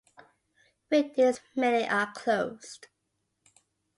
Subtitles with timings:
[0.89, 2.87] Weekdays many are closed.